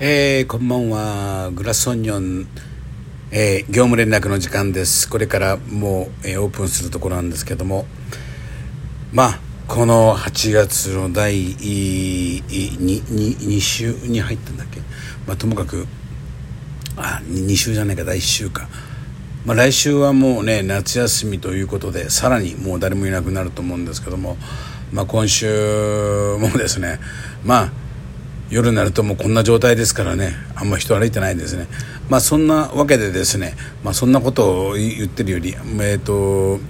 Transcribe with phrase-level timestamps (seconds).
[0.00, 1.50] えー、こんばんは。
[1.52, 2.46] グラスオニオン、
[3.30, 5.08] えー、業務連絡の時間です。
[5.08, 7.86] これからもう、えー、オープンするところなんですけども。
[9.12, 13.04] まあこの8月の第 2, 2,
[13.38, 14.80] 2週に入ったんだっけ、
[15.26, 15.86] まあ、ともかく
[16.96, 18.68] あ2週じゃないか第1週か、
[19.44, 24.36] まあ、来週はもうね夏休みということでさらにもう誰もいなくなると思うんですけども、
[24.92, 27.00] まあ、今週もですね
[27.44, 27.72] まあ
[28.50, 31.66] 夜になるともうこんな状態ですからねあんま人歩いてないですね。
[32.08, 36.60] まあそんなわけでですね、まあ、そんなことを言ってるよりえっ、ー、と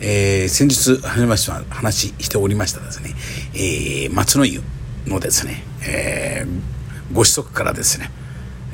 [0.00, 3.14] えー、先日話話しておりましたですね、
[3.54, 4.60] えー、松の湯
[5.06, 8.10] のですね、えー、ご子息からですね、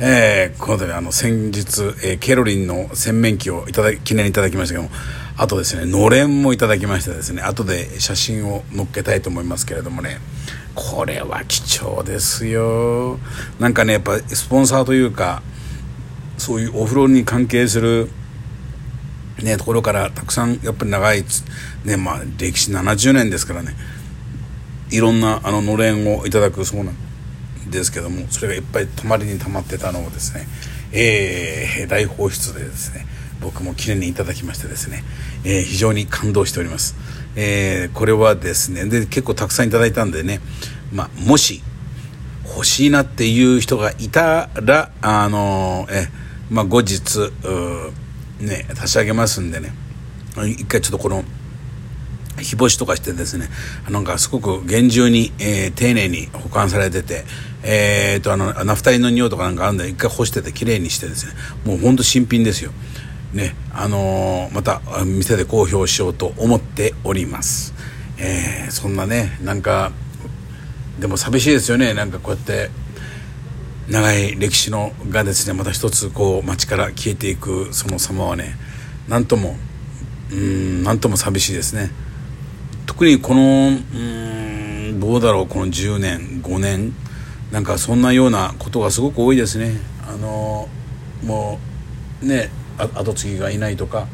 [0.05, 4.91] えー、この度あの先日、えー、ケロリンの洗面器をいただ記念いただきましたけども
[5.37, 10.19] あとですねのれんもいただきましてですね後で写真を載っけたいと思いますけれどもね
[10.75, 13.21] これは貴重ですよ。
[13.61, 15.41] なんかねやっぱスポンサーというか
[16.37, 18.09] そういうお風呂に関係する
[19.41, 21.23] ねところからたくさんやっぱり長い
[21.85, 23.77] ねまあ歴史70年ですからね
[24.91, 27.12] いろんなあののれんをいただくそうなんです
[27.71, 30.47] ですけどもそれがいっぱい泊まりに溜まってたのをですね
[30.93, 33.07] えー、大放出でですね
[33.41, 35.03] 僕も記念にいただきましてですね、
[35.45, 36.95] えー、非常に感動しております、
[37.35, 40.41] えー、これはですねで結構たくさんいただいたんでね、
[40.93, 41.63] まあ、もし
[42.47, 46.09] 欲しいなっていう人がいたらあのえ、
[46.51, 47.31] まあ、後日
[48.41, 49.73] ね差し上げますんでね
[50.47, 51.25] 一回ちょっとこの
[52.43, 53.49] 日干しとかしてですね
[53.91, 57.25] なんかすごく厳重に、えー、丁寧に保管されてて
[57.65, 61.33] えー、とあのナフタリンの匂いとかなんかあるんで一回干してて綺麗にしてですね。
[61.65, 62.73] もうほんと新品ですよ。
[63.33, 67.73] ねあのー、また店で公表しようと思っております、
[68.19, 69.91] えー、そんなねなんか
[71.01, 71.95] でも寂しいですよね。
[71.95, 72.71] なんかこうやって
[73.89, 78.57] 長い歴史のがですねまた一つこう街から消えていくその様はね
[79.09, 79.57] 何とも
[80.31, 81.91] うん何とも寂しいですね。
[82.93, 86.93] 特にこのうんどうだろうこの10年5年
[87.51, 89.81] なんかそんなようなことがすごく多いですね。
[90.07, 90.69] あの
[91.25, 91.59] も
[92.23, 94.09] うね後継ぎがいないとか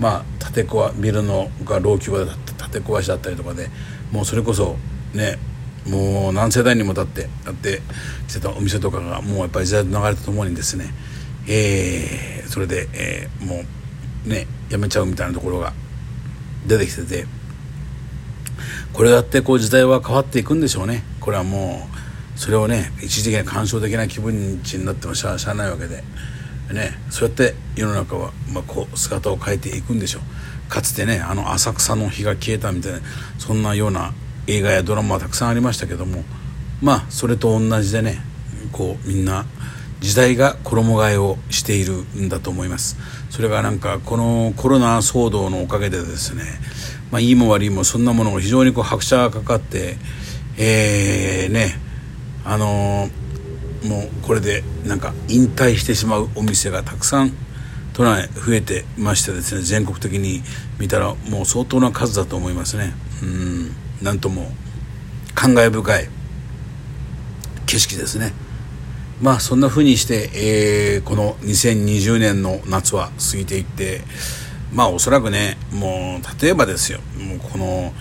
[0.00, 2.34] まあ建て壊ビルのが老朽が
[2.68, 3.68] 建て壊しだったりとかで
[4.10, 4.76] もうそれこそ
[5.14, 5.38] ね
[5.86, 7.82] もう何世代にも経ってやって
[8.26, 10.86] してたお店とかがもうやっぱり時代と流れとともにですね。
[11.46, 13.62] えー、それで、えー、も
[14.26, 15.72] うねやめちゃうみたいなところが
[16.66, 17.26] 出てきてて
[18.94, 21.02] これだってこう時代は変わっていくんでしょうね。
[21.20, 21.88] これはも
[22.36, 26.02] うそれをね一時的な感傷的な気分になってもしゃあないわけで。
[26.72, 30.70] ね、そうやって世の中は、まあ、こう姿を変えていくんでしょう。
[30.70, 33.00] かつてねあの浅草の日が消えたみたいな
[33.38, 34.14] そんなような
[34.46, 36.24] 映画やドラマはたくさんありましたけども。
[36.80, 38.20] まあそれと同じでね
[38.72, 39.44] こうみんな
[40.04, 42.98] 時代が衣替えをしているんだと思います。
[43.30, 46.42] それがなんかこのコロナ騒動のおかげでですね、
[47.10, 49.96] まあ、いいも悪いもそんなものが非常にこう拍車がかかって
[50.58, 51.80] えー、ね
[52.44, 53.24] あのー
[53.84, 57.32] もうこれでなんか引退してしまうお店がたくさん
[57.92, 60.42] 都内増えてましてですね全国的に
[60.78, 62.92] 見たらもう相当な数だと思いますね。
[63.22, 64.50] うんなんとも
[65.34, 66.08] 感慨深い
[67.66, 68.32] 景色ですね。
[69.22, 74.00] まあそんなふうにして、えー、この2020年の夏は過ぎていって
[74.72, 77.92] まあおそらくねもう例えばですよもうこの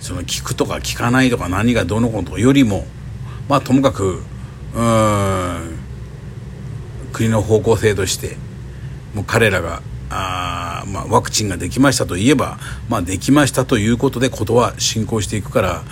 [0.00, 2.84] その聞くとか聞かないとか何がどのことよりも
[3.48, 4.22] まあともかく
[4.74, 5.78] うん
[7.12, 8.36] 国の方向性として
[9.14, 12.58] もう彼らがあ、まあ、ワクチンができましたといえば、
[12.88, 15.82] まあ、できましたということでことは進行していくから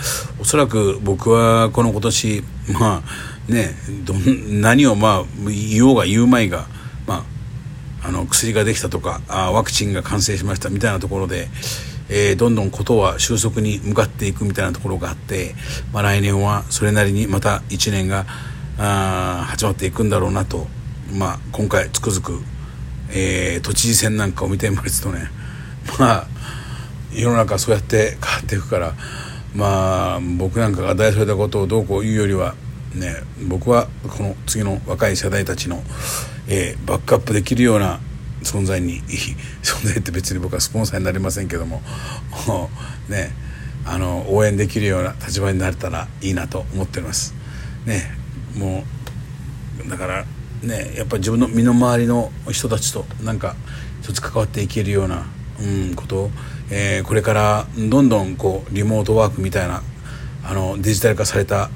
[0.40, 2.44] おそらく僕はこの今年
[2.78, 3.74] まあね
[4.04, 5.24] ど何をまあ
[5.70, 6.66] 言おうが言うまいが、
[7.06, 7.24] ま
[8.02, 11.48] あ、あの薬ができたとかあワクチンが完成しましたみたいなところで。
[12.08, 15.54] えー、どんどんことは収束に向かっていくみたいなところがあって、
[15.92, 18.26] まあ、来年はそれなりにまた1年が
[18.78, 20.66] あ始まっていくんだろうなと、
[21.12, 22.40] まあ、今回つくづく、
[23.10, 25.30] えー、都知事選なんかを見てみますとね
[25.98, 26.26] まあ
[27.12, 28.92] 世の中そうやって変わっていくから
[29.54, 32.54] まあ僕なんかが大それたことをどうこう言うよりは
[32.94, 33.14] ね
[33.48, 35.82] 僕はこの次の若い世代たちの、
[36.48, 38.00] えー、バックアップできるような
[38.42, 39.02] 存在に
[39.62, 41.82] 存在って別に僕はスポンサーになりませんけども
[43.08, 43.32] ね
[43.84, 47.34] あの応援できるような立場になれたらいいなと思っております。
[47.84, 48.10] ね
[48.54, 48.84] も
[49.84, 50.24] うだから
[50.62, 53.54] ねやっぱり自分の身の回りの人たちとなんか
[54.02, 55.26] 一つ関わっていけるような、
[55.60, 56.30] うん、ことを
[56.70, 59.82] えー、これからどんどんこうリモートワークみたいな
[60.44, 61.70] あのデジタル化された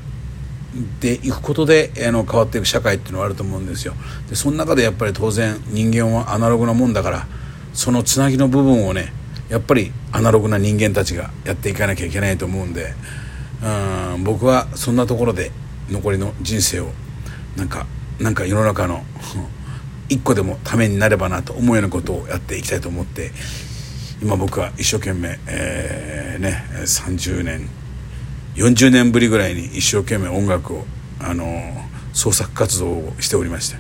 [1.01, 3.95] でいくことであの変わっていく社会っていうのはあると思うんですよ。
[4.29, 7.27] でその中でやっぱり当然人間はアナログなもんだから
[7.73, 9.13] そのつなぎの部分をね
[9.49, 12.95] やっぱりアナログな人間たちがやっていかなきゃいけないと思うんで
[14.15, 15.51] うん僕はそんなところで
[15.91, 16.93] 残りの人生を
[17.57, 17.87] なんか
[18.21, 19.05] なんか世の中の
[20.09, 23.33] 一個でもためになればなと思うようなことをやっていきたいと思って
[24.23, 27.69] 今僕は一生懸命、えー、ね、30年
[28.61, 30.85] 40年ぶりぐらいに一生懸命音楽を、
[31.19, 31.45] あの
[32.13, 33.77] 創作活動をしておりまして、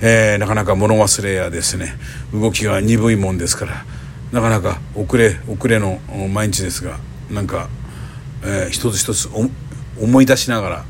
[0.00, 1.94] えー、なかなか物忘れやですね。
[2.32, 3.84] 動きが鈍いもんですから
[4.32, 6.00] なかなか遅れ遅れの
[6.32, 6.98] 毎日ですが
[7.30, 7.68] なんか、
[8.42, 9.28] えー、一つ一つ
[10.00, 10.84] 思い出しながら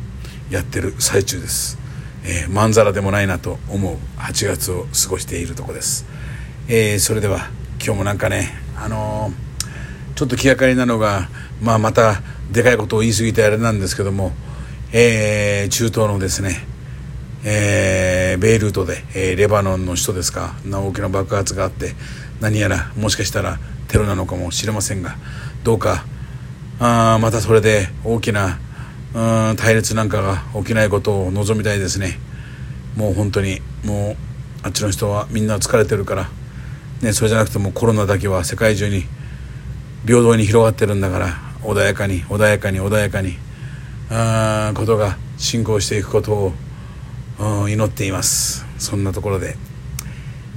[0.50, 1.78] やってる最中です、
[2.24, 6.06] えー、まんざらでもないなと思う8月を過ごしているとこです、
[6.68, 7.48] えー、それでは
[7.84, 11.28] 今日もなんかねあのー、ちょっと気がかりなのが、
[11.62, 14.32] まあ、またでかいことを言い過ぎてあれなんですけども、
[14.92, 16.56] えー、中東のですね、
[17.44, 21.94] えー、ベイルートで、えー、レバノンの首都ですか大きな爆発があって
[22.40, 23.58] 何やらもしかしたら
[23.88, 25.16] テロなのかもしれませんが
[25.64, 26.04] どうか
[26.80, 28.58] あまたそれで大きな
[29.14, 32.18] うん対立なんかが起きないことを望みたいですね。
[32.94, 34.16] もう本当にもう
[34.62, 36.28] あっちの人はみんな疲れてるから、
[37.00, 39.04] ね、それじゃなくてもコロナだけは世界中に
[40.04, 43.36] 平等に広がってるんだから穏やかに穏やかに穏やかに
[44.10, 46.52] あことが進行していくこと
[47.38, 48.66] を祈っています。
[48.78, 49.56] そんなところで、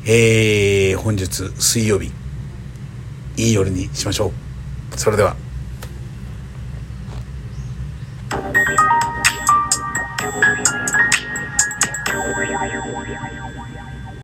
[0.06, 2.12] えー、本日水曜日
[3.38, 4.32] いい夜にしましょ
[4.94, 4.98] う。
[4.98, 5.36] それでは。